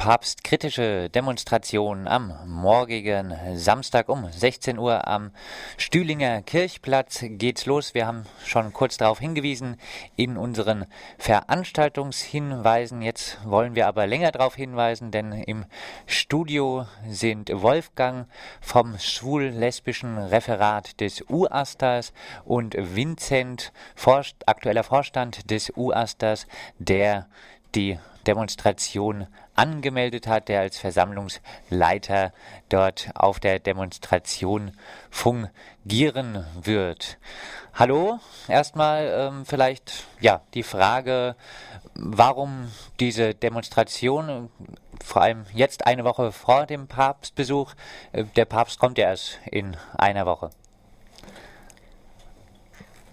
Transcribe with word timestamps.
papstkritische 0.00 1.10
Demonstration 1.10 2.08
am 2.08 2.32
morgigen 2.46 3.34
Samstag 3.52 4.08
um 4.08 4.32
16 4.32 4.78
Uhr 4.78 5.06
am 5.06 5.30
Stühlinger 5.76 6.40
Kirchplatz 6.40 7.22
geht's 7.22 7.66
los. 7.66 7.92
Wir 7.92 8.06
haben 8.06 8.24
schon 8.46 8.72
kurz 8.72 8.96
darauf 8.96 9.18
hingewiesen 9.18 9.76
in 10.16 10.38
unseren 10.38 10.86
Veranstaltungshinweisen. 11.18 13.02
Jetzt 13.02 13.40
wollen 13.44 13.74
wir 13.74 13.88
aber 13.88 14.06
länger 14.06 14.32
darauf 14.32 14.54
hinweisen, 14.54 15.10
denn 15.10 15.32
im 15.32 15.66
Studio 16.06 16.86
sind 17.06 17.50
Wolfgang 17.52 18.26
vom 18.62 18.98
schwul-lesbischen 18.98 20.16
Referat 20.16 20.98
des 20.98 21.22
UASTAS 21.28 22.14
und 22.46 22.74
Vincent, 22.74 23.70
aktueller 24.46 24.82
Vorstand 24.82 25.50
des 25.50 25.70
UASTAS, 25.76 26.46
der 26.78 27.28
die 27.74 27.98
Demonstration 28.26 29.26
angemeldet 29.54 30.26
hat, 30.26 30.48
der 30.48 30.60
als 30.60 30.78
Versammlungsleiter 30.78 32.32
dort 32.68 33.10
auf 33.14 33.40
der 33.40 33.58
Demonstration 33.58 34.72
fungieren 35.10 36.46
wird. 36.62 37.18
Hallo, 37.74 38.18
erstmal 38.48 39.06
ähm, 39.06 39.46
vielleicht 39.46 40.04
ja 40.20 40.42
die 40.54 40.62
Frage, 40.62 41.36
warum 41.94 42.70
diese 42.98 43.34
Demonstration, 43.34 44.50
vor 45.02 45.22
allem 45.22 45.46
jetzt 45.54 45.86
eine 45.86 46.04
Woche 46.04 46.32
vor 46.32 46.66
dem 46.66 46.88
Papstbesuch. 46.88 47.74
Äh, 48.12 48.24
der 48.36 48.44
Papst 48.44 48.78
kommt 48.78 48.98
ja 48.98 49.08
erst 49.08 49.38
in 49.50 49.76
einer 49.96 50.26
Woche. 50.26 50.50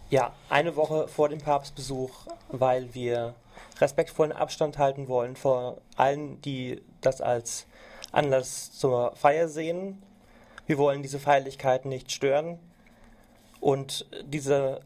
Ja, 0.09 0.31
eine 0.49 0.75
Woche 0.77 1.07
vor 1.07 1.27
dem 1.27 1.39
Papstbesuch, 1.39 2.27
weil 2.49 2.93
wir 2.93 3.35
respektvollen 3.81 4.31
Abstand 4.31 4.77
halten 4.77 5.07
wollen 5.07 5.35
vor 5.35 5.81
allen, 5.95 6.41
die 6.41 6.81
das 7.01 7.21
als 7.21 7.67
Anlass 8.11 8.71
zur 8.71 9.15
Feier 9.15 9.47
sehen. 9.47 10.01
Wir 10.65 10.77
wollen 10.77 11.01
diese 11.01 11.19
Feierlichkeiten 11.19 11.89
nicht 11.89 12.11
stören 12.11 12.59
und 13.59 14.05
diese 14.23 14.81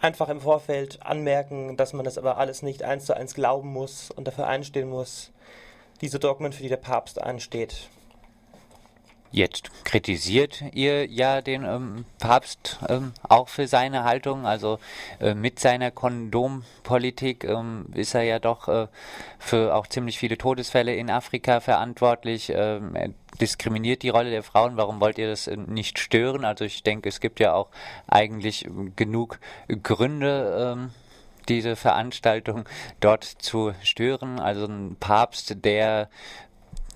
einfach 0.00 0.28
im 0.28 0.40
Vorfeld 0.40 1.04
anmerken, 1.04 1.76
dass 1.76 1.92
man 1.92 2.04
das 2.04 2.18
aber 2.18 2.36
alles 2.36 2.62
nicht 2.62 2.82
eins 2.82 3.06
zu 3.06 3.16
eins 3.16 3.34
glauben 3.34 3.72
muss 3.72 4.10
und 4.10 4.26
dafür 4.26 4.46
einstehen 4.46 4.88
muss, 4.88 5.32
diese 6.00 6.18
Dogmen, 6.18 6.52
für 6.52 6.62
die 6.62 6.68
der 6.68 6.76
Papst 6.76 7.20
ansteht. 7.20 7.88
Jetzt 9.32 9.70
kritisiert 9.84 10.62
ihr 10.72 11.06
ja 11.06 11.42
den 11.42 11.64
ähm, 11.64 12.04
Papst 12.18 12.78
ähm, 12.88 13.12
auch 13.28 13.48
für 13.48 13.66
seine 13.66 14.04
Haltung, 14.04 14.46
also 14.46 14.78
äh, 15.20 15.34
mit 15.34 15.58
seiner 15.58 15.90
Kondompolitik 15.90 17.44
ähm, 17.44 17.86
ist 17.94 18.14
er 18.14 18.22
ja 18.22 18.38
doch 18.38 18.68
äh, 18.68 18.86
für 19.38 19.74
auch 19.74 19.86
ziemlich 19.86 20.18
viele 20.18 20.38
Todesfälle 20.38 20.94
in 20.94 21.10
Afrika 21.10 21.60
verantwortlich. 21.60 22.50
Ähm, 22.54 22.94
er 22.94 23.10
diskriminiert 23.40 24.02
die 24.02 24.08
Rolle 24.08 24.30
der 24.30 24.42
Frauen. 24.42 24.76
Warum 24.76 25.00
wollt 25.00 25.18
ihr 25.18 25.28
das 25.28 25.46
äh, 25.46 25.56
nicht 25.56 25.98
stören? 25.98 26.44
Also 26.44 26.64
ich 26.64 26.82
denke, 26.82 27.08
es 27.08 27.20
gibt 27.20 27.40
ja 27.40 27.54
auch 27.54 27.68
eigentlich 28.06 28.66
genug 28.96 29.38
Gründe 29.82 30.74
ähm, 30.76 30.90
diese 31.48 31.76
Veranstaltung 31.76 32.64
dort 33.00 33.24
zu 33.24 33.72
stören. 33.82 34.40
Also 34.40 34.66
ein 34.66 34.96
Papst, 34.98 35.64
der 35.64 36.08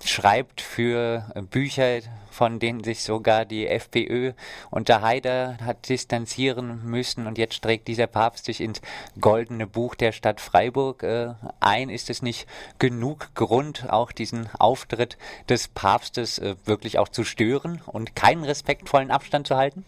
schreibt 0.05 0.61
für 0.61 1.25
Bücher, 1.49 2.01
von 2.31 2.59
denen 2.59 2.83
sich 2.83 3.03
sogar 3.03 3.45
die 3.45 3.67
FPÖ 3.67 4.31
unter 4.69 5.01
Haider 5.01 5.57
hat 5.61 5.89
distanzieren 5.89 6.81
müssen. 6.85 7.27
Und 7.27 7.37
jetzt 7.37 7.61
trägt 7.61 7.87
dieser 7.87 8.07
Papst 8.07 8.45
sich 8.45 8.61
ins 8.61 8.81
goldene 9.19 9.67
Buch 9.67 9.95
der 9.95 10.11
Stadt 10.11 10.39
Freiburg 10.39 11.03
äh, 11.03 11.33
ein. 11.59 11.89
Ist 11.89 12.09
es 12.09 12.21
nicht 12.21 12.47
genug 12.79 13.35
Grund, 13.35 13.89
auch 13.89 14.11
diesen 14.11 14.49
Auftritt 14.57 15.17
des 15.49 15.67
Papstes 15.67 16.39
äh, 16.39 16.55
wirklich 16.65 16.97
auch 16.97 17.09
zu 17.09 17.23
stören 17.23 17.81
und 17.85 18.15
keinen 18.15 18.43
respektvollen 18.43 19.11
Abstand 19.11 19.47
zu 19.47 19.57
halten? 19.57 19.85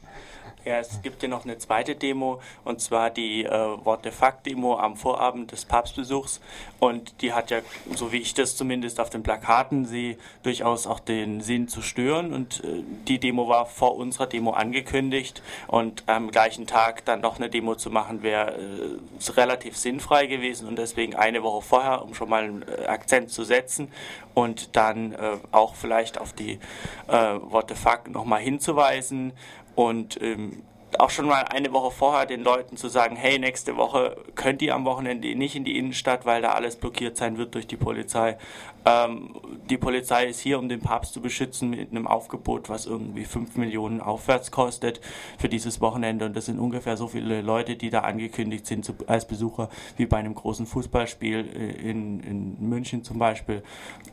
Ja, 0.66 0.80
es 0.80 1.02
gibt 1.02 1.22
ja 1.22 1.28
noch 1.28 1.44
eine 1.44 1.58
zweite 1.58 1.94
Demo 1.94 2.40
und 2.64 2.80
zwar 2.80 3.10
die 3.10 3.44
äh, 3.44 3.50
What 3.84 4.00
the 4.04 4.12
Fuck-Demo 4.12 4.78
am 4.78 4.96
Vorabend 4.96 5.52
des 5.52 5.66
Papstbesuchs. 5.66 6.40
Und 6.80 7.22
die 7.22 7.34
hat 7.34 7.52
ja, 7.52 7.60
so 7.94 8.14
wie 8.14 8.20
ich 8.20 8.34
das 8.34 8.56
zumindest 8.56 9.02
auf 9.02 9.10
den 9.10 9.24
Plakaten 9.24 9.86
sehe, 9.86 10.18
durchaus 10.42 10.88
auch 10.88 11.02
den 11.02 11.42
Sinn 11.42 11.68
zu 11.68 11.82
stören. 11.82 12.32
Und 12.32 12.64
äh, 12.64 12.82
die 13.10 13.20
Demo 13.20 13.50
war 13.50 13.66
vor 13.66 13.98
unserer 13.98 14.26
Demo 14.26 14.52
angekündigt 14.52 15.44
und 15.68 16.04
am 16.08 16.32
gleichen 16.32 16.66
Tag 16.66 17.04
dann 17.04 17.20
noch 17.20 17.36
eine 17.36 17.50
Demo 17.50 17.76
zu 17.76 17.90
machen, 17.90 18.24
wäre 18.24 18.54
äh, 18.54 19.32
relativ 19.32 19.76
sinnfrei 19.76 20.28
gewesen 20.28 20.70
und 20.70 20.78
deswegen 20.78 21.14
eine 21.14 21.44
Woche 21.44 21.62
vorher, 21.62 22.04
um 22.04 22.14
schon 22.16 22.30
mal 22.30 22.44
einen 22.44 22.62
äh, 22.64 22.86
Akzent 22.86 23.32
zu 23.32 23.44
setzen 23.44 23.92
und 24.34 24.78
dann 24.78 25.12
äh, 25.14 25.38
auch 25.52 25.76
vielleicht 25.76 26.20
auf 26.20 26.32
die 26.34 26.60
äh, 27.08 27.38
What 27.42 27.70
the 27.70 27.76
Fuck 27.76 28.10
nochmal 28.10 28.42
hinzuweisen 28.42 29.34
und 29.76 30.22
ähm, 30.22 30.64
auch 31.00 31.10
schon 31.10 31.26
mal 31.26 31.44
eine 31.44 31.72
Woche 31.74 31.92
vorher 31.92 32.26
den 32.26 32.44
Leuten 32.44 32.78
zu 32.78 32.88
sagen, 32.88 33.16
hey, 33.16 33.40
nächste 33.40 33.78
Woche 33.78 34.18
könnt 34.36 34.62
ihr 34.62 34.76
am 34.76 34.86
Wochenende 34.86 35.34
nicht 35.36 35.56
in 35.56 35.64
die 35.64 35.78
Innenstadt, 35.78 36.26
weil 36.26 36.42
da 36.42 36.54
alles 36.54 36.76
blockiert 36.76 37.18
sein 37.18 37.38
wird 37.38 37.56
durch 37.56 37.68
die 37.68 37.78
Polizei. 37.78 38.38
Ähm, 38.86 39.36
die 39.70 39.78
Polizei 39.78 40.26
ist 40.28 40.40
hier, 40.40 40.60
um 40.60 40.68
den 40.70 40.82
Papst 40.82 41.14
zu 41.14 41.22
beschützen 41.22 41.70
mit 41.70 41.92
einem 41.92 42.08
Aufgebot, 42.08 42.70
was 42.70 42.86
irgendwie 42.86 43.24
5 43.24 43.56
Millionen 43.56 44.02
aufwärts 44.02 44.52
kostet 44.52 45.00
für 45.38 45.50
dieses 45.50 45.80
Wochenende. 45.80 46.26
Und 46.26 46.36
das 46.36 46.46
sind 46.48 46.60
ungefähr 46.60 46.98
so 46.98 47.08
viele 47.08 47.42
Leute, 47.42 47.76
die 47.76 47.90
da 47.90 48.02
angekündigt 48.02 48.66
sind 48.66 48.84
zu, 48.84 48.94
als 49.08 49.26
Besucher, 49.28 49.70
wie 49.98 50.06
bei 50.06 50.18
einem 50.18 50.36
großen 50.36 50.66
Fußballspiel 50.66 51.50
äh, 51.56 51.90
in, 51.90 52.20
in 52.22 52.70
München 52.70 53.04
zum 53.04 53.20
Beispiel, 53.20 53.64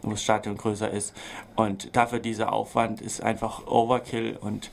wo 0.03 0.11
das 0.11 0.23
Stadion 0.23 0.57
größer 0.57 0.91
ist. 0.91 1.15
Und 1.57 1.97
dafür 1.97 2.21
dieser 2.21 2.53
Aufwand 2.53 3.01
ist 3.01 3.23
einfach 3.23 3.67
Overkill 3.67 4.39
und 4.41 4.71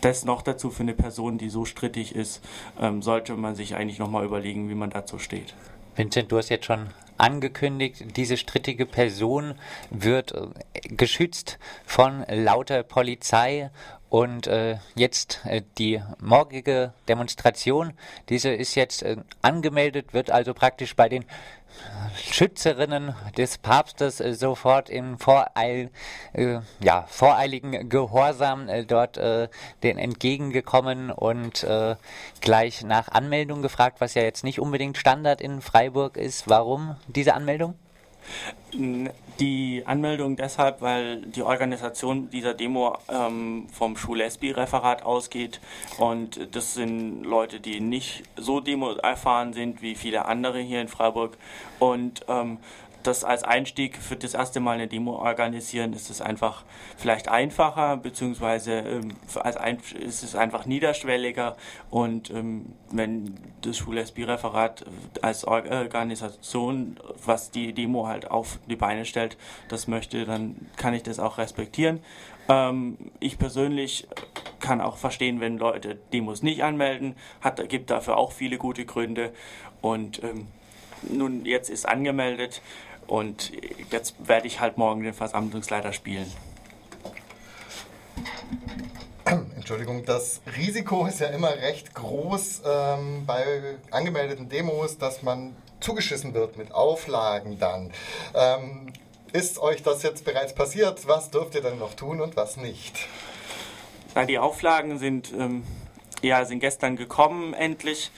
das 0.00 0.24
noch 0.24 0.42
dazu 0.42 0.70
für 0.70 0.82
eine 0.82 0.94
Person, 0.94 1.29
die 1.38 1.48
so 1.48 1.64
strittig 1.64 2.14
ist, 2.14 2.42
ähm, 2.80 3.02
sollte 3.02 3.34
man 3.34 3.54
sich 3.54 3.74
eigentlich 3.74 3.98
nochmal 3.98 4.24
überlegen, 4.24 4.68
wie 4.68 4.74
man 4.74 4.90
dazu 4.90 5.18
steht. 5.18 5.54
Vincent, 5.96 6.30
du 6.30 6.38
hast 6.38 6.48
jetzt 6.48 6.66
schon 6.66 6.88
angekündigt, 7.18 8.16
diese 8.16 8.36
strittige 8.36 8.86
Person 8.86 9.54
wird 9.90 10.32
äh, 10.32 10.46
geschützt 10.88 11.58
von 11.84 12.24
lauter 12.28 12.82
Polizei 12.82 13.70
und 14.10 14.46
äh, 14.48 14.76
jetzt 14.94 15.40
äh, 15.46 15.62
die 15.78 16.02
morgige 16.20 16.92
Demonstration, 17.08 17.94
diese 18.28 18.50
ist 18.50 18.74
jetzt 18.74 19.02
äh, 19.02 19.16
angemeldet, 19.40 20.12
wird 20.12 20.30
also 20.30 20.52
praktisch 20.52 20.94
bei 20.94 21.08
den 21.08 21.24
Schützerinnen 22.16 23.14
des 23.36 23.58
Papstes 23.58 24.20
äh, 24.20 24.34
sofort 24.34 24.90
in 24.90 25.18
Voreil, 25.18 25.90
äh, 26.32 26.58
ja, 26.80 27.06
voreiligen 27.08 27.88
Gehorsam 27.88 28.68
äh, 28.68 28.84
dort 28.84 29.16
den 29.16 29.98
entgegengekommen 29.98 31.10
und 31.10 31.66
gleich 32.40 32.82
nach 32.82 33.08
Anmeldung 33.08 33.62
gefragt, 33.62 34.00
was 34.00 34.14
ja 34.14 34.22
jetzt 34.22 34.44
nicht 34.44 34.60
unbedingt 34.60 34.98
Standard 34.98 35.40
in 35.40 35.60
Freiburg 35.60 36.16
ist. 36.16 36.48
Warum 36.48 36.96
diese 37.06 37.34
Anmeldung? 37.34 37.74
Die 39.40 39.82
Anmeldung 39.86 40.36
deshalb, 40.36 40.80
weil 40.82 41.22
die 41.22 41.42
Organisation 41.42 42.30
dieser 42.30 42.54
Demo 42.54 42.98
ähm, 43.08 43.66
vom 43.72 43.96
Schul-Lesbi-Referat 43.96 45.02
ausgeht. 45.02 45.60
Und 45.98 46.54
das 46.54 46.74
sind 46.74 47.24
Leute, 47.24 47.58
die 47.60 47.80
nicht 47.80 48.22
so 48.36 48.60
Demo 48.60 48.92
erfahren 48.92 49.52
sind 49.52 49.82
wie 49.82 49.94
viele 49.94 50.26
andere 50.26 50.60
hier 50.60 50.80
in 50.80 50.88
Freiburg. 50.88 51.36
Und 51.78 52.24
ähm, 52.28 52.58
das 53.02 53.24
als 53.24 53.42
Einstieg 53.42 53.96
für 53.96 54.16
das 54.16 54.34
erste 54.34 54.60
Mal 54.60 54.72
eine 54.72 54.88
Demo 54.88 55.16
organisieren, 55.16 55.92
ist 55.92 56.10
es 56.10 56.20
einfach 56.20 56.64
vielleicht 56.96 57.28
einfacher, 57.28 57.96
beziehungsweise 57.96 58.72
ähm, 58.72 59.16
als 59.34 59.56
ein, 59.56 59.78
ist 59.98 60.22
es 60.22 60.34
einfach 60.34 60.66
niederschwelliger. 60.66 61.56
Und 61.90 62.30
ähm, 62.30 62.72
wenn 62.90 63.38
das 63.62 63.78
Schul-SB-Referat 63.78 64.84
als 65.22 65.44
Organisation, 65.44 66.98
was 67.24 67.50
die 67.50 67.72
Demo 67.72 68.06
halt 68.06 68.30
auf 68.30 68.58
die 68.68 68.76
Beine 68.76 69.04
stellt, 69.04 69.36
das 69.68 69.88
möchte, 69.88 70.24
dann 70.24 70.56
kann 70.76 70.94
ich 70.94 71.02
das 71.02 71.18
auch 71.18 71.38
respektieren. 71.38 72.00
Ähm, 72.48 72.98
ich 73.20 73.38
persönlich 73.38 74.08
kann 74.60 74.80
auch 74.80 74.96
verstehen, 74.96 75.40
wenn 75.40 75.58
Leute 75.58 75.96
Demos 76.12 76.42
nicht 76.42 76.62
anmelden, 76.62 77.16
hat, 77.40 77.66
gibt 77.68 77.90
dafür 77.90 78.16
auch 78.16 78.32
viele 78.32 78.58
gute 78.58 78.84
Gründe. 78.84 79.32
Und 79.80 80.22
ähm, 80.22 80.48
nun 81.08 81.44
jetzt 81.46 81.70
ist 81.70 81.88
angemeldet 81.88 82.60
und 83.06 83.52
jetzt 83.90 84.14
werde 84.26 84.46
ich 84.46 84.60
halt 84.60 84.78
morgen 84.78 85.02
den 85.02 85.14
Versammlungsleiter 85.14 85.92
spielen. 85.92 86.30
Entschuldigung, 89.56 90.04
das 90.04 90.40
Risiko 90.56 91.06
ist 91.06 91.20
ja 91.20 91.28
immer 91.28 91.50
recht 91.50 91.94
groß 91.94 92.62
ähm, 92.66 93.24
bei 93.26 93.76
angemeldeten 93.92 94.48
Demos, 94.48 94.98
dass 94.98 95.22
man 95.22 95.54
zugeschissen 95.78 96.34
wird 96.34 96.56
mit 96.56 96.72
Auflagen 96.72 97.58
dann. 97.58 97.92
Ähm, 98.34 98.92
ist 99.32 99.60
euch 99.60 99.84
das 99.84 100.02
jetzt 100.02 100.24
bereits 100.24 100.54
passiert? 100.54 101.06
Was 101.06 101.30
dürft 101.30 101.54
ihr 101.54 101.62
dann 101.62 101.78
noch 101.78 101.94
tun 101.94 102.20
und 102.20 102.36
was 102.36 102.56
nicht? 102.56 103.06
Na, 104.16 104.24
die 104.24 104.40
Auflagen 104.40 104.98
sind 104.98 105.32
ähm, 105.32 105.62
ja, 106.22 106.44
sind 106.44 106.60
gestern 106.60 106.96
gekommen, 106.96 107.54
endlich. 107.54 108.10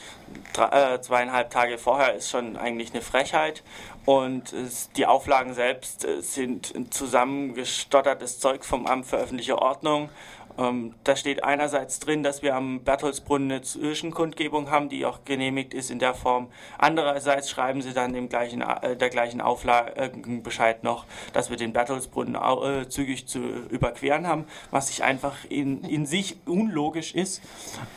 Drei, 0.52 0.94
äh, 0.94 1.00
zweieinhalb 1.00 1.50
Tage 1.50 1.78
vorher 1.78 2.14
ist 2.14 2.30
schon 2.30 2.56
eigentlich 2.56 2.92
eine 2.92 3.02
Frechheit. 3.02 3.62
Und 4.04 4.54
die 4.96 5.06
Auflagen 5.06 5.54
selbst 5.54 6.04
äh, 6.04 6.20
sind 6.22 6.72
zusammengestottertes 6.92 8.40
Zeug 8.40 8.64
vom 8.64 8.86
Amt 8.86 9.06
für 9.06 9.16
öffentliche 9.16 9.58
Ordnung 9.58 10.10
ähm, 10.58 10.94
da 11.04 11.16
steht 11.16 11.44
einerseits 11.44 11.98
drin, 11.98 12.22
dass 12.22 12.42
wir 12.42 12.54
am 12.54 12.80
Bertholdsbrunnen 12.80 13.50
eine 13.50 13.62
Zwischenkundgebung 13.62 14.70
haben, 14.70 14.88
die 14.88 15.06
auch 15.06 15.24
genehmigt 15.24 15.74
ist 15.74 15.90
in 15.90 15.98
der 15.98 16.14
Form. 16.14 16.48
Andererseits 16.78 17.50
schreiben 17.50 17.82
sie 17.82 17.92
dann 17.92 18.14
im 18.14 18.28
gleichen, 18.28 18.60
äh, 18.60 18.96
der 18.96 19.08
gleichen 19.08 19.40
Auflage 19.40 19.96
äh, 19.96 20.10
Bescheid 20.42 20.84
noch, 20.84 21.06
dass 21.32 21.50
wir 21.50 21.56
den 21.56 21.72
Bertholdsbrunnen 21.72 22.34
äh, 22.34 22.88
zügig 22.88 23.26
zu 23.26 23.38
überqueren 23.70 24.26
haben, 24.26 24.44
was 24.70 24.88
sich 24.88 25.02
einfach 25.02 25.36
in, 25.48 25.84
in 25.84 26.06
sich 26.06 26.36
unlogisch 26.46 27.14
ist. 27.14 27.42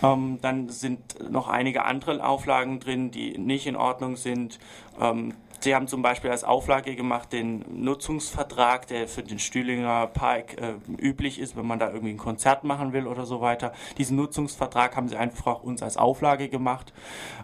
Ähm, 0.01 0.39
dann 0.41 0.69
sind 0.69 1.29
noch 1.29 1.47
einige 1.47 1.83
andere 1.83 2.25
Auflagen 2.25 2.79
drin, 2.79 3.11
die 3.11 3.37
nicht 3.37 3.67
in 3.67 3.75
Ordnung 3.75 4.15
sind. 4.15 4.59
Sie 5.59 5.73
haben 5.73 5.87
zum 5.87 6.01
Beispiel 6.01 6.29
als 6.29 6.43
Auflage 6.43 6.95
gemacht 6.95 7.33
den 7.33 7.65
Nutzungsvertrag, 7.83 8.87
der 8.87 9.07
für 9.07 9.23
den 9.23 9.39
Stühlinger 9.39 10.07
Park 10.07 10.61
äh, 10.61 10.75
üblich 10.97 11.39
ist, 11.39 11.55
wenn 11.55 11.65
man 11.65 11.79
da 11.79 11.87
irgendwie 11.87 12.13
ein 12.13 12.17
Konzert 12.17 12.63
machen 12.63 12.93
will 12.93 13.07
oder 13.07 13.25
so 13.25 13.41
weiter. 13.41 13.73
Diesen 13.97 14.15
Nutzungsvertrag 14.17 14.95
haben 14.95 15.07
Sie 15.09 15.17
einfach 15.17 15.63
uns 15.63 15.81
als 15.81 15.97
Auflage 15.97 16.49
gemacht. 16.49 16.93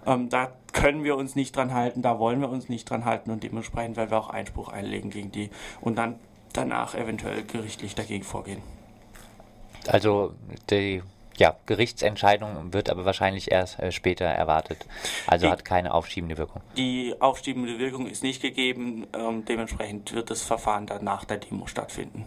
Ähm, 0.05 0.29
da 0.29 0.51
können 0.73 1.03
wir 1.03 1.17
uns 1.17 1.35
nicht 1.35 1.55
dran 1.55 1.73
halten, 1.73 2.01
da 2.01 2.19
wollen 2.19 2.39
wir 2.41 2.49
uns 2.49 2.69
nicht 2.69 2.89
dran 2.89 3.05
halten 3.05 3.31
und 3.31 3.43
dementsprechend 3.43 3.97
werden 3.97 4.11
wir 4.11 4.19
auch 4.19 4.29
Einspruch 4.29 4.69
einlegen 4.69 5.09
gegen 5.09 5.31
die 5.31 5.49
und 5.81 5.97
dann 5.97 6.15
danach 6.53 6.95
eventuell 6.95 7.43
gerichtlich 7.43 7.95
dagegen 7.95 8.23
vorgehen. 8.23 8.61
Also 9.87 10.33
die 10.69 11.01
ja, 11.37 11.55
Gerichtsentscheidung 11.65 12.73
wird 12.73 12.89
aber 12.89 13.05
wahrscheinlich 13.05 13.51
erst 13.51 13.79
äh, 13.79 13.91
später 13.91 14.25
erwartet. 14.25 14.85
Also 15.27 15.45
die, 15.47 15.51
hat 15.51 15.65
keine 15.65 15.93
aufschiebende 15.93 16.37
Wirkung. 16.37 16.61
Die 16.77 17.15
aufschiebende 17.19 17.79
Wirkung 17.79 18.07
ist 18.07 18.23
nicht 18.23 18.41
gegeben. 18.41 19.07
Ähm, 19.13 19.45
dementsprechend 19.45 20.13
wird 20.13 20.29
das 20.29 20.43
Verfahren 20.43 20.85
dann 20.85 21.03
nach 21.03 21.25
der 21.25 21.37
Demo 21.37 21.67
stattfinden. 21.67 22.25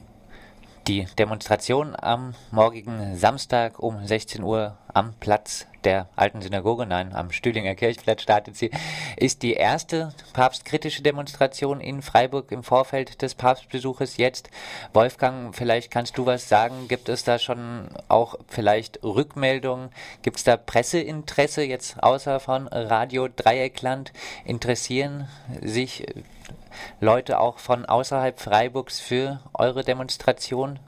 Die 0.87 1.07
Demonstration 1.19 1.97
am 1.99 2.35
morgigen 2.51 3.17
Samstag 3.17 3.79
um 3.79 4.07
16 4.07 4.43
Uhr 4.43 4.77
am 4.93 5.15
Platz 5.19 5.67
der 5.85 6.11
alten 6.15 6.43
Synagoge, 6.43 6.85
nein, 6.85 7.15
am 7.15 7.33
Stühlinger 7.33 7.75
Kirchplatz 7.75 8.21
startet 8.21 8.57
sie, 8.57 8.71
ist 9.17 9.43
die 9.43 9.55
erste 9.55 10.13
papstkritische 10.35 11.03
Demonstration 11.03 11.81
in 11.81 12.03
Freiburg 12.03 12.53
im 12.53 12.63
Vorfeld 12.63 13.23
des 13.23 13.35
Papstbesuches 13.35 14.19
jetzt. 14.19 14.51
Wolfgang, 14.93 15.57
vielleicht 15.57 15.91
kannst 15.91 16.19
du 16.19 16.27
was 16.27 16.51
sagen. 16.51 16.87
Gibt 16.87 17.09
es 17.09 17.25
da 17.25 17.39
schon 17.39 17.89
auch 18.09 18.35
vielleicht 18.49 19.03
Rückmeldungen? 19.03 19.89
Gibt 20.21 20.37
es 20.37 20.45
da 20.45 20.59
Presseinteresse 20.59 21.63
jetzt 21.63 22.03
außer 22.03 22.41
von 22.41 22.69
Radio 22.69 23.29
Dreieckland? 23.29 24.13
Interessieren 24.45 25.29
sich 25.63 26.07
Leute 27.00 27.41
auch 27.41 27.58
von 27.58 27.85
außerhalb 27.85 28.38
Freiburgs 28.38 29.00
für 29.00 29.41
eure 29.52 29.85
Demonstration? 29.85 30.79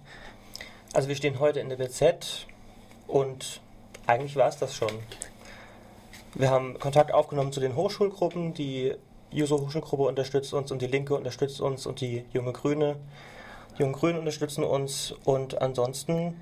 Also 0.92 1.08
wir 1.08 1.16
stehen 1.16 1.38
heute 1.40 1.60
in 1.60 1.68
der 1.68 1.76
BZ 1.76 2.46
und 3.06 3.60
eigentlich 4.06 4.36
war 4.36 4.48
es 4.48 4.56
das 4.56 4.74
schon. 4.74 4.90
Wir 6.34 6.50
haben 6.50 6.78
Kontakt 6.78 7.12
aufgenommen 7.12 7.52
zu 7.52 7.60
den 7.60 7.76
Hochschulgruppen, 7.76 8.54
die 8.54 8.94
Juso 9.30 9.60
Hochschulgruppe 9.60 10.04
unterstützt 10.04 10.52
uns 10.54 10.70
und 10.70 10.80
die 10.82 10.86
Linke 10.86 11.14
unterstützt 11.14 11.60
uns 11.60 11.86
und 11.86 12.00
die 12.00 12.24
Junge 12.32 12.52
Grüne. 12.52 12.96
Die 13.76 13.82
Jungen 13.82 13.94
Grünen 13.94 14.18
unterstützen 14.18 14.64
uns 14.64 15.14
und 15.24 15.60
ansonsten 15.60 16.40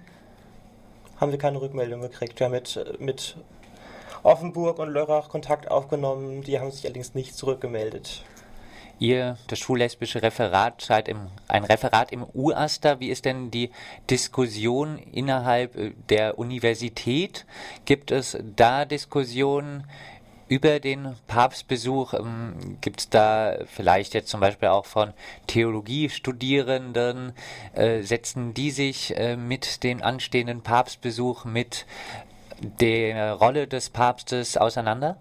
haben 1.17 1.31
wir 1.33 1.39
keine 1.39 1.61
Rückmeldung 1.61 2.01
gekriegt. 2.01 2.39
Wir 2.39 2.47
haben 2.47 2.53
mit, 2.53 3.01
mit 3.01 3.37
Offenburg 4.23 4.79
und 4.79 4.91
Lörrach 4.91 5.29
Kontakt 5.29 5.71
aufgenommen, 5.71 6.43
die 6.43 6.59
haben 6.59 6.71
sich 6.71 6.85
allerdings 6.85 7.15
nicht 7.15 7.37
zurückgemeldet. 7.37 8.25
Ihr, 8.99 9.37
das 9.49 9.59
schullesbische 9.59 10.23
Referat, 10.23 10.81
seid 10.81 11.09
im, 11.09 11.29
ein 11.49 11.65
Referat 11.65 12.13
im 12.13 12.25
UASTA. 12.33 13.01
Wie 13.01 13.09
ist 13.09 13.25
denn 13.25 13.51
die 13.51 13.71
Diskussion 14.09 14.99
innerhalb 14.99 15.77
äh, 15.77 15.93
der 16.09 16.39
Universität? 16.39 17.45
Gibt 17.85 18.11
es 18.11 18.39
da 18.57 18.85
Diskussionen 18.85 19.85
über 20.49 20.79
den 20.79 21.17
Papstbesuch? 21.27 22.15
Ähm, 22.15 22.79
Gibt 22.81 23.01
es 23.01 23.11
da 23.11 23.57
vielleicht 23.67 24.15
jetzt 24.15 24.29
zum 24.29 24.41
Beispiel 24.41 24.69
auch 24.69 24.87
von 24.87 25.13
Theologiestudierenden? 25.49 27.33
Äh, 27.75 28.03
setzen 28.03 28.55
die 28.55 28.71
sich 28.71 29.17
äh, 29.17 29.37
mit 29.37 29.83
dem 29.83 30.03
anstehenden 30.03 30.63
Papstbesuch, 30.63 31.45
mit 31.45 31.87
der 32.61 33.33
Rolle 33.35 33.67
des 33.67 33.91
Papstes 33.91 34.57
auseinander? 34.57 35.17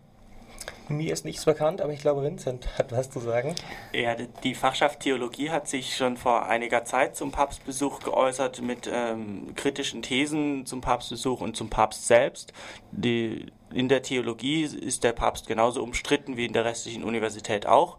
Mir 0.90 1.14
ist 1.14 1.24
nichts 1.24 1.46
bekannt, 1.46 1.82
aber 1.82 1.94
ich 1.94 2.00
glaube, 2.00 2.24
Vincent 2.24 2.68
hat 2.78 2.92
was 2.92 3.10
zu 3.10 3.20
sagen. 3.20 3.56
Ja, 3.94 4.16
die 4.44 4.54
Fachschaft 4.54 5.00
Theologie 5.00 5.50
hat 5.50 5.68
sich 5.68 5.96
schon 5.96 6.18
vor 6.18 6.46
einiger 6.48 6.84
Zeit 6.84 7.16
zum 7.16 7.32
Papstbesuch 7.32 8.02
geäußert 8.02 8.62
mit 8.62 8.90
ähm, 8.92 9.56
kritischen 9.56 10.02
Thesen 10.02 10.66
zum 10.66 10.82
Papstbesuch 10.82 11.42
und 11.42 11.56
zum 11.56 11.70
Papst 11.70 12.08
selbst. 12.08 12.54
Die 12.92 13.48
in 13.74 13.90
der 13.90 14.02
Theologie 14.02 14.64
ist 14.64 15.04
der 15.04 15.14
Papst 15.14 15.48
genauso 15.48 15.84
umstritten 15.84 16.38
wie 16.38 16.46
in 16.46 16.54
der 16.54 16.66
restlichen 16.66 17.04
Universität 17.04 17.66
auch. 17.66 17.98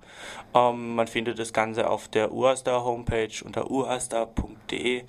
Ähm, 0.54 0.94
man 0.94 1.06
findet 1.06 1.38
das 1.38 1.52
Ganze 1.52 1.88
auf 1.88 2.08
der 2.08 2.32
UASTA 2.32 2.82
Homepage 2.84 3.32
unter 3.44 3.70
uasta.de 3.70 5.04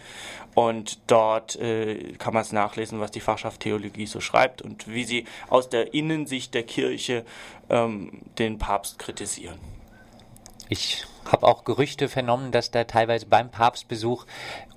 und 0.56 1.00
dort 1.08 1.56
äh, 1.58 2.14
kann 2.14 2.34
man 2.34 2.42
es 2.42 2.52
nachlesen, 2.52 3.00
was 3.00 3.12
die 3.12 3.20
Fachschaft 3.20 3.62
Theologie 3.62 4.06
so 4.06 4.22
schreibt 4.22 4.62
und 4.62 4.88
wie 4.88 5.04
sie 5.04 5.26
aus 5.50 5.70
der 5.70 5.94
Innensicht 5.94 6.54
der 6.54 6.64
Kirche 6.64 7.26
ähm, 7.70 8.22
den 8.38 8.58
Papst 8.58 9.00
kritisieren. 9.00 9.75
Ich 10.70 11.06
habe 11.32 11.48
auch 11.48 11.64
Gerüchte 11.64 12.08
vernommen, 12.08 12.52
dass 12.52 12.72
da 12.72 12.84
teilweise 12.84 13.26
beim 13.26 13.50
Papstbesuch 13.50 14.26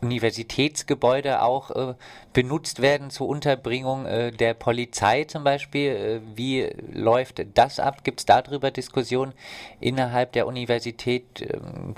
Universitätsgebäude 0.00 1.42
auch 1.42 1.70
äh, 1.70 1.94
benutzt 2.32 2.80
werden 2.80 3.10
zur 3.10 3.28
Unterbringung 3.28 4.06
äh, 4.06 4.30
der 4.30 4.54
Polizei 4.54 5.24
zum 5.24 5.44
Beispiel. 5.44 5.90
Äh, 5.90 6.20
wie 6.36 6.70
läuft 6.92 7.44
das 7.54 7.80
ab? 7.80 8.04
Gibt 8.04 8.20
es 8.20 8.26
darüber 8.26 8.70
Diskussionen 8.70 9.34
innerhalb 9.80 10.32
der 10.32 10.46
Universität? 10.46 11.42
Ähm, 11.42 11.94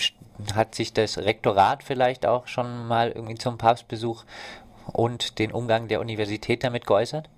hat 0.54 0.74
sich 0.74 0.92
das 0.92 1.18
Rektorat 1.18 1.82
vielleicht 1.82 2.26
auch 2.26 2.46
schon 2.46 2.86
mal 2.88 3.10
irgendwie 3.10 3.36
zum 3.36 3.58
Papstbesuch 3.58 4.24
und 4.92 5.38
den 5.38 5.52
Umgang 5.52 5.88
der 5.88 6.00
Universität 6.00 6.64
damit 6.64 6.86
geäußert? 6.86 7.28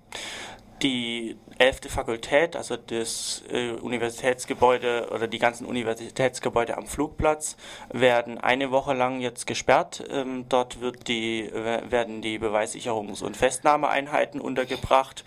Die 0.83 1.37
elfte 1.57 1.87
Fakultät, 1.87 2.55
also 2.55 2.75
das 2.75 3.43
äh, 3.49 3.71
Universitätsgebäude 3.71 5.09
oder 5.11 5.27
die 5.27 5.39
ganzen 5.39 5.65
Universitätsgebäude 5.65 6.77
am 6.77 6.87
Flugplatz, 6.87 7.55
werden 7.91 8.37
eine 8.37 8.71
Woche 8.71 8.93
lang 8.93 9.21
jetzt 9.21 9.47
gesperrt. 9.47 10.03
Ähm, 10.09 10.45
dort 10.49 10.81
wird 10.81 11.07
die, 11.07 11.49
werden 11.53 12.21
die 12.21 12.37
Beweissicherungs- 12.37 13.23
und 13.23 13.37
Festnahmeeinheiten 13.37 14.41
untergebracht. 14.41 15.23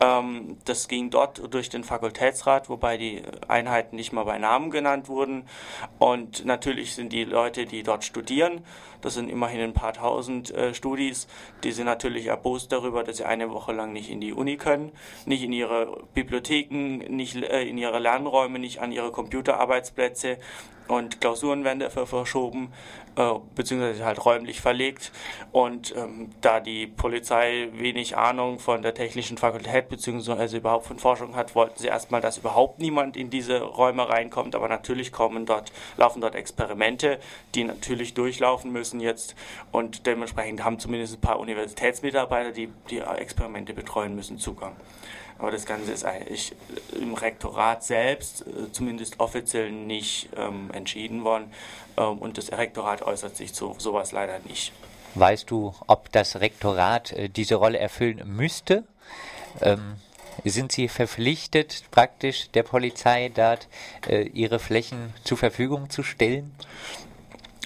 Ähm, 0.00 0.56
das 0.64 0.88
ging 0.88 1.10
dort 1.10 1.52
durch 1.52 1.68
den 1.68 1.84
Fakultätsrat, 1.84 2.68
wobei 2.68 2.96
die 2.96 3.22
Einheiten 3.46 3.96
nicht 3.96 4.12
mal 4.12 4.24
bei 4.24 4.38
Namen 4.38 4.70
genannt 4.70 5.08
wurden. 5.08 5.46
Und 5.98 6.44
natürlich 6.46 6.94
sind 6.94 7.12
die 7.12 7.24
Leute, 7.24 7.66
die 7.66 7.82
dort 7.82 8.04
studieren, 8.04 8.64
das 9.04 9.12
sind 9.12 9.28
immerhin 9.28 9.60
ein 9.60 9.74
paar 9.74 9.92
tausend 9.92 10.50
äh, 10.52 10.72
Studis, 10.72 11.26
die 11.62 11.72
sind 11.72 11.84
natürlich 11.84 12.26
erbost 12.26 12.72
darüber, 12.72 13.04
dass 13.04 13.18
sie 13.18 13.26
eine 13.26 13.50
Woche 13.50 13.72
lang 13.72 13.92
nicht 13.92 14.08
in 14.08 14.18
die 14.18 14.32
Uni 14.32 14.56
können, 14.56 14.92
nicht 15.26 15.42
in 15.42 15.52
ihre 15.52 16.04
Bibliotheken, 16.14 16.98
nicht 17.14 17.36
äh, 17.36 17.62
in 17.64 17.78
ihre 17.78 17.98
Lernräume, 17.98 18.58
nicht 18.58 18.80
an 18.80 18.92
ihre 18.92 19.10
Computerarbeitsplätze 19.10 20.38
und 20.86 21.20
Klausuren 21.20 21.64
werden 21.64 21.80
dafür 21.80 22.06
verschoben, 22.06 22.72
äh, 23.16 23.32
beziehungsweise 23.54 24.04
halt 24.04 24.24
räumlich 24.24 24.60
verlegt. 24.60 25.12
Und 25.50 25.94
ähm, 25.96 26.30
da 26.40 26.60
die 26.60 26.86
Polizei 26.86 27.68
wenig 27.72 28.16
Ahnung 28.16 28.58
von 28.58 28.82
der 28.82 28.92
technischen 28.92 29.38
Fakultät, 29.38 29.88
beziehungsweise 29.88 30.58
überhaupt 30.58 30.86
von 30.86 30.98
Forschung 30.98 31.36
hat, 31.36 31.54
wollten 31.54 31.78
sie 31.78 31.86
erstmal, 31.86 32.20
dass 32.20 32.38
überhaupt 32.38 32.80
niemand 32.80 33.16
in 33.16 33.30
diese 33.30 33.62
Räume 33.62 34.08
reinkommt. 34.08 34.54
Aber 34.54 34.68
natürlich 34.68 35.10
kommen 35.10 35.46
dort, 35.46 35.72
laufen 35.96 36.20
dort 36.20 36.34
Experimente, 36.34 37.18
die 37.54 37.64
natürlich 37.64 38.14
durchlaufen 38.14 38.70
müssen 38.70 39.00
jetzt. 39.00 39.34
Und 39.72 40.06
dementsprechend 40.06 40.64
haben 40.64 40.78
zumindest 40.78 41.14
ein 41.14 41.20
paar 41.20 41.40
Universitätsmitarbeiter, 41.40 42.52
die 42.52 42.68
die 42.90 42.98
Experimente 42.98 43.72
betreuen 43.72 44.14
müssen, 44.14 44.38
Zugang. 44.38 44.76
Aber 45.38 45.50
das 45.50 45.66
Ganze 45.66 45.92
ist 45.92 46.04
eigentlich 46.04 46.54
im 46.98 47.14
Rektorat 47.14 47.84
selbst 47.84 48.42
äh, 48.46 48.72
zumindest 48.72 49.20
offiziell 49.20 49.70
nicht 49.70 50.28
ähm, 50.36 50.70
entschieden 50.72 51.24
worden. 51.24 51.52
Ähm, 51.96 52.18
und 52.18 52.38
das 52.38 52.52
Rektorat 52.52 53.02
äußert 53.02 53.36
sich 53.36 53.52
zu 53.52 53.74
sowas 53.78 54.12
leider 54.12 54.38
nicht. 54.46 54.72
Weißt 55.14 55.50
du, 55.50 55.74
ob 55.86 56.10
das 56.12 56.40
Rektorat 56.40 57.12
äh, 57.12 57.28
diese 57.28 57.56
Rolle 57.56 57.78
erfüllen 57.78 58.22
müsste? 58.26 58.84
Ähm, 59.60 59.96
sind 60.44 60.72
sie 60.72 60.88
verpflichtet, 60.88 61.84
praktisch 61.90 62.50
der 62.50 62.64
Polizei 62.64 63.30
dort 63.32 63.68
äh, 64.08 64.22
ihre 64.22 64.58
Flächen 64.58 65.14
zur 65.22 65.38
Verfügung 65.38 65.90
zu 65.90 66.02
stellen? 66.02 66.52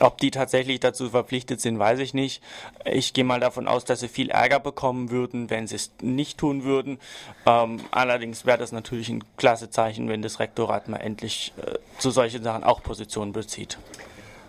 Ob 0.01 0.19
die 0.19 0.31
tatsächlich 0.31 0.81
dazu 0.81 1.11
verpflichtet 1.11 1.61
sind, 1.61 1.79
weiß 1.79 1.99
ich 1.99 2.15
nicht. 2.15 2.43
Ich 2.85 3.13
gehe 3.13 3.25
mal 3.25 3.41
davon 3.41 3.67
aus, 3.67 3.85
dass 3.85 4.01
sie 4.01 4.09
viel 4.09 4.31
Ärger 4.31 4.61
bekommen 4.61 5.11
würden, 5.11 5.51
wenn 5.51 5.67
sie 5.67 5.75
es 5.75 5.91
nicht 6.01 6.39
tun 6.39 6.63
würden. 6.63 7.01
Ähm, 7.47 7.81
allerdings 7.91 8.47
wäre 8.47 8.59
das 8.59 8.71
natürlich 8.71 9.09
ein 9.09 9.25
klasse 9.37 9.71
Zeichen, 9.71 10.09
wenn 10.09 10.23
das 10.23 10.39
Rektorat 10.39 10.89
mal 10.89 10.99
endlich 10.99 11.53
äh, 11.57 11.79
zu 11.99 12.11
solchen 12.11 12.45
Sachen 12.45 12.63
auch 12.63 12.83
Positionen 12.83 13.33
bezieht. 13.33 13.79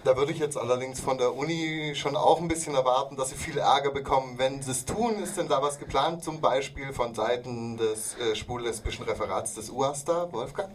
Da 0.03 0.15
würde 0.15 0.32
ich 0.32 0.39
jetzt 0.39 0.58
allerdings 0.58 1.01
von 1.01 1.18
der 1.18 1.36
Uni 1.36 1.94
schon 1.94 2.15
auch 2.15 2.39
ein 2.39 2.48
bisschen 2.48 2.74
erwarten, 2.74 3.18
dass 3.18 3.32
sie 3.32 3.36
viel 3.36 3.58
Ärger 3.58 3.91
bekommen, 3.91 4.36
wenn 4.38 4.62
sie 4.62 4.72
es 4.72 4.86
tun. 4.86 5.22
Ist 5.22 5.38
denn 5.38 5.50
da 5.50 5.62
was 5.62 5.77
geplant, 5.77 6.24
zum 6.24 6.39
Beispiel 6.39 6.94
von 6.94 7.13
Seiten 7.13 7.75
des 7.75 8.15
äh, 8.18 8.34
schwul-lesbischen 8.34 9.03
Referats 9.03 9.56
des 9.56 9.70
UASTA, 9.70 10.32
Wolfgang? 10.32 10.70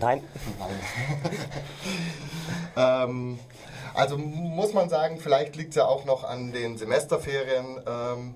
Nein. 0.00 0.22
Nein. 0.58 0.80
ähm, 2.76 3.38
also 3.94 4.18
muss 4.18 4.72
man 4.72 4.88
sagen, 4.88 5.18
vielleicht 5.20 5.56
liegt 5.56 5.70
es 5.70 5.76
ja 5.76 5.86
auch 5.86 6.04
noch 6.04 6.24
an 6.24 6.52
den 6.52 6.76
Semesterferien. 6.76 7.80
Ähm, 7.86 8.34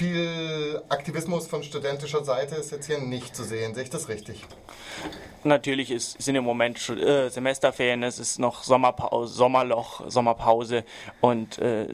viel 0.00 0.82
Aktivismus 0.88 1.46
von 1.46 1.62
studentischer 1.62 2.24
Seite 2.24 2.54
ist 2.54 2.72
jetzt 2.72 2.86
hier 2.86 3.00
nicht 3.00 3.36
zu 3.36 3.44
sehen. 3.44 3.74
Sehe 3.74 3.82
ich 3.82 3.90
das 3.90 4.08
richtig? 4.08 4.46
Natürlich 5.44 5.90
ist, 5.90 6.20
sind 6.20 6.36
im 6.36 6.44
Moment 6.44 6.76
äh, 6.88 7.28
Semesterferien, 7.28 8.02
es 8.02 8.18
ist 8.18 8.38
noch 8.38 8.62
Sommerpause, 8.62 9.32
Sommerloch, 9.32 10.02
Sommerpause 10.08 10.84
und 11.20 11.58
äh, 11.58 11.86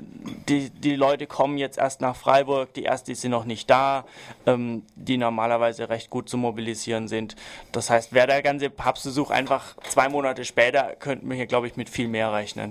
die, 0.49 0.71
die 0.71 0.97
Leute 0.97 1.27
kommen 1.27 1.57
jetzt 1.59 1.79
erst 1.79 2.01
nach 2.01 2.17
Freiburg, 2.17 2.75
die 2.75 2.85
ersten 2.85 3.15
sind 3.15 3.31
noch 3.31 3.45
nicht 3.45 3.71
da, 3.71 4.05
ähm, 4.47 4.83
die 4.97 5.17
normalerweise 5.17 5.89
recht 5.89 6.11
gut 6.11 6.29
zu 6.29 6.37
mobilisieren 6.37 7.07
sind. 7.07 7.37
Das 7.71 7.91
heißt, 7.91 8.13
wäre 8.13 8.27
der 8.27 8.43
ganze 8.43 8.69
Papstbesuch 8.69 9.31
einfach 9.31 9.77
zwei 9.89 10.09
Monate 10.09 10.45
später, 10.45 10.95
könnten 10.97 11.29
wir 11.29 11.37
hier, 11.37 11.47
glaube 11.47 11.69
ich, 11.69 11.77
mit 11.77 11.89
viel 11.89 12.09
mehr 12.09 12.33
rechnen. 12.33 12.65